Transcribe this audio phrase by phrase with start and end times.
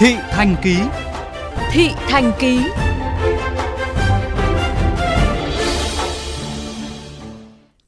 [0.00, 0.76] Thị Thành Ký
[1.70, 2.60] Thị Thành Ký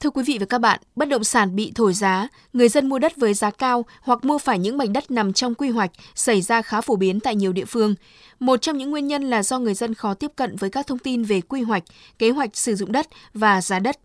[0.00, 2.98] Thưa quý vị và các bạn, bất động sản bị thổi giá, người dân mua
[2.98, 6.42] đất với giá cao hoặc mua phải những mảnh đất nằm trong quy hoạch xảy
[6.42, 7.94] ra khá phổ biến tại nhiều địa phương.
[8.40, 10.98] Một trong những nguyên nhân là do người dân khó tiếp cận với các thông
[10.98, 11.82] tin về quy hoạch,
[12.18, 13.96] kế hoạch sử dụng đất và giá đất.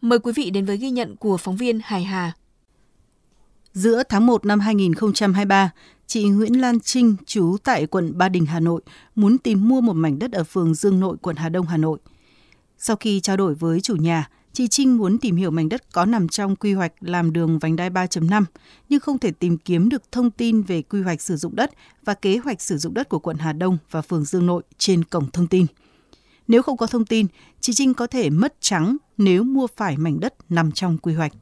[0.00, 2.32] Mời quý vị đến với ghi nhận của phóng viên Hải Hà.
[3.72, 5.70] Giữa tháng 1 năm 2023,
[6.08, 8.80] chị Nguyễn Lan Trinh, trú tại quận Ba Đình, Hà Nội,
[9.14, 11.98] muốn tìm mua một mảnh đất ở phường Dương Nội, quận Hà Đông, Hà Nội.
[12.78, 16.04] Sau khi trao đổi với chủ nhà, chị Trinh muốn tìm hiểu mảnh đất có
[16.04, 18.44] nằm trong quy hoạch làm đường vành đai 3.5,
[18.88, 21.70] nhưng không thể tìm kiếm được thông tin về quy hoạch sử dụng đất
[22.04, 25.04] và kế hoạch sử dụng đất của quận Hà Đông và phường Dương Nội trên
[25.04, 25.66] cổng thông tin.
[26.48, 27.26] Nếu không có thông tin,
[27.60, 31.32] chị Trinh có thể mất trắng nếu mua phải mảnh đất nằm trong quy hoạch.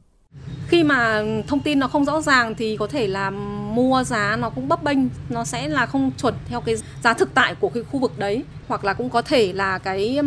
[0.67, 3.31] Khi mà thông tin nó không rõ ràng thì có thể là
[3.77, 4.97] mua giá nó cũng bấp bênh,
[5.29, 8.43] nó sẽ là không chuẩn theo cái giá thực tại của cái khu vực đấy
[8.67, 10.19] hoặc là cũng có thể là cái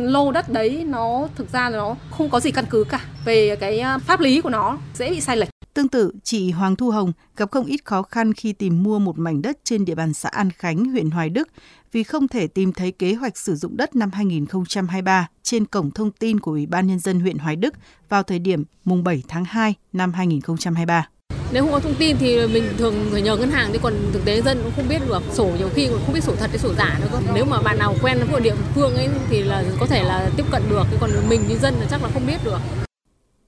[0.00, 3.56] lô đất đấy nó thực ra là nó không có gì căn cứ cả về
[3.56, 5.48] cái pháp lý của nó dễ bị sai lệch.
[5.74, 9.18] Tương tự, chị Hoàng Thu Hồng gặp không ít khó khăn khi tìm mua một
[9.18, 11.48] mảnh đất trên địa bàn xã An Khánh, huyện Hoài Đức
[11.92, 16.10] vì không thể tìm thấy kế hoạch sử dụng đất năm 2023 trên cổng thông
[16.10, 17.74] tin của Ủy ban Nhân dân huyện Hoài Đức
[18.08, 21.08] vào thời điểm mùng 7 tháng 2 năm 2023.
[21.52, 24.24] Nếu không có thông tin thì mình thường phải nhờ ngân hàng, chứ còn thực
[24.24, 26.58] tế dân cũng không biết được sổ nhiều khi còn không biết sổ thật hay
[26.58, 27.18] sổ giả nữa cơ.
[27.34, 30.44] Nếu mà bạn nào quen với địa phương ấy thì là có thể là tiếp
[30.50, 32.87] cận được, chứ còn mình như dân là chắc là không biết được.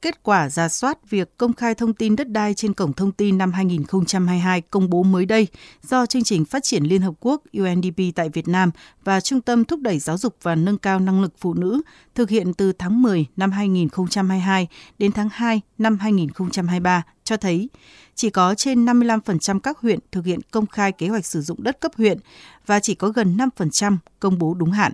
[0.03, 3.39] Kết quả ra soát việc công khai thông tin đất đai trên cổng thông tin
[3.39, 5.47] năm 2022 công bố mới đây
[5.83, 8.71] do Chương trình Phát triển Liên Hợp Quốc UNDP tại Việt Nam
[9.05, 11.83] và Trung tâm Thúc đẩy Giáo dục và Nâng cao Năng lực Phụ nữ
[12.15, 17.69] thực hiện từ tháng 10 năm 2022 đến tháng 2 năm 2023 cho thấy
[18.15, 21.81] chỉ có trên 55% các huyện thực hiện công khai kế hoạch sử dụng đất
[21.81, 22.19] cấp huyện
[22.67, 24.93] và chỉ có gần 5% công bố đúng hạn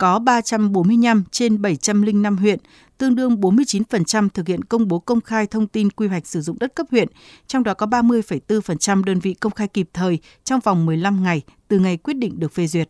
[0.00, 2.58] có 345 trên 705 huyện,
[2.98, 6.58] tương đương 49% thực hiện công bố công khai thông tin quy hoạch sử dụng
[6.60, 7.08] đất cấp huyện,
[7.46, 11.78] trong đó có 30,4% đơn vị công khai kịp thời trong vòng 15 ngày từ
[11.78, 12.88] ngày quyết định được phê duyệt.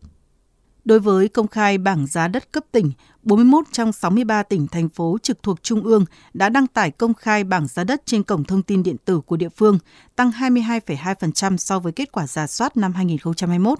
[0.85, 5.19] Đối với công khai bảng giá đất cấp tỉnh, 41 trong 63 tỉnh, thành phố
[5.23, 6.05] trực thuộc Trung ương
[6.35, 9.37] đã đăng tải công khai bảng giá đất trên cổng thông tin điện tử của
[9.37, 9.79] địa phương,
[10.17, 13.79] tăng 22,2% so với kết quả giả soát năm 2021.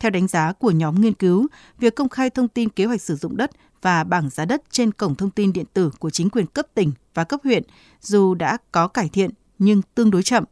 [0.00, 1.46] Theo đánh giá của nhóm nghiên cứu,
[1.78, 3.50] việc công khai thông tin kế hoạch sử dụng đất
[3.82, 6.92] và bảng giá đất trên cổng thông tin điện tử của chính quyền cấp tỉnh
[7.14, 7.62] và cấp huyện
[8.00, 10.44] dù đã có cải thiện nhưng tương đối chậm.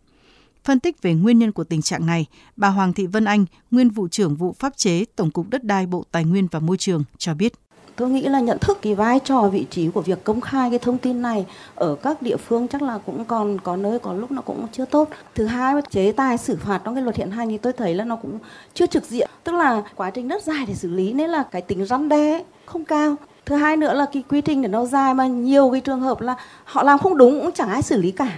[0.65, 3.91] Phân tích về nguyên nhân của tình trạng này, bà Hoàng Thị Vân Anh, nguyên
[3.91, 7.05] vụ trưởng vụ pháp chế Tổng cục Đất đai Bộ Tài nguyên và Môi trường
[7.19, 7.53] cho biết
[7.97, 10.79] tôi nghĩ là nhận thức cái vai trò, vị trí của việc công khai cái
[10.79, 14.31] thông tin này ở các địa phương chắc là cũng còn có nơi, có lúc
[14.31, 15.09] nó cũng chưa tốt.
[15.35, 18.05] Thứ hai chế tài xử phạt trong cái luật hiện hành thì tôi thấy là
[18.05, 18.39] nó cũng
[18.75, 19.31] chưa trực diện.
[19.45, 22.43] Tức là quá trình rất dài để xử lý nên là cái tính răn đe
[22.67, 23.17] không cao.
[23.47, 26.21] Thứ hai nữa là cái quy trình để nó dài mà nhiều cái trường hợp
[26.21, 26.35] là
[26.65, 28.29] họ làm không đúng cũng chẳng ai xử lý cả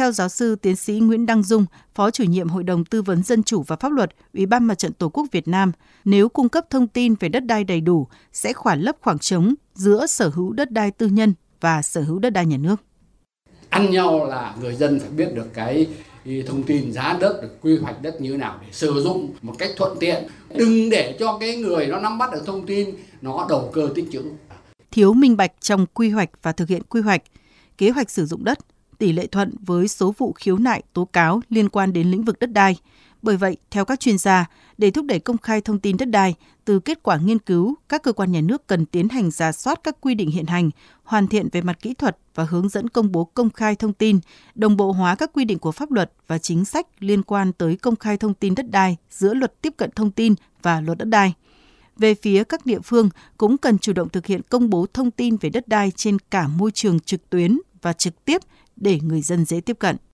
[0.00, 3.22] theo giáo sư tiến sĩ Nguyễn Đăng Dung, Phó chủ nhiệm Hội đồng Tư vấn
[3.22, 5.72] Dân chủ và Pháp luật, Ủy ban Mặt trận Tổ quốc Việt Nam,
[6.04, 9.54] nếu cung cấp thông tin về đất đai đầy đủ, sẽ khoản lấp khoảng trống
[9.74, 12.76] giữa sở hữu đất đai tư nhân và sở hữu đất đai nhà nước.
[13.68, 15.86] Ăn nhau là người dân phải biết được cái
[16.46, 19.54] thông tin giá đất, được quy hoạch đất như thế nào để sử dụng một
[19.58, 20.24] cách thuận tiện.
[20.54, 22.90] Đừng để cho cái người nó nắm bắt được thông tin,
[23.20, 24.22] nó đầu cơ tích trữ.
[24.90, 27.22] Thiếu minh bạch trong quy hoạch và thực hiện quy hoạch,
[27.78, 28.58] kế hoạch sử dụng đất,
[29.00, 32.38] tỷ lệ thuận với số vụ khiếu nại tố cáo liên quan đến lĩnh vực
[32.38, 32.76] đất đai.
[33.22, 34.46] Bởi vậy, theo các chuyên gia,
[34.78, 36.34] để thúc đẩy công khai thông tin đất đai,
[36.64, 39.80] từ kết quả nghiên cứu, các cơ quan nhà nước cần tiến hành giả soát
[39.84, 40.70] các quy định hiện hành,
[41.04, 44.20] hoàn thiện về mặt kỹ thuật và hướng dẫn công bố công khai thông tin,
[44.54, 47.76] đồng bộ hóa các quy định của pháp luật và chính sách liên quan tới
[47.76, 51.08] công khai thông tin đất đai giữa luật tiếp cận thông tin và luật đất
[51.08, 51.34] đai.
[51.96, 55.36] Về phía các địa phương cũng cần chủ động thực hiện công bố thông tin
[55.36, 58.42] về đất đai trên cả môi trường trực tuyến và trực tiếp
[58.80, 59.96] để người dân dễ tiếp cận.